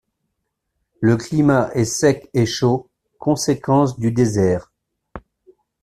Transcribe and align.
Le 0.99 1.15
climat 1.15 1.69
est 1.75 1.85
sec 1.85 2.31
et 2.33 2.47
chaud, 2.47 2.89
conséquence 3.19 3.99
du 3.99 4.11
désert. 4.11 4.71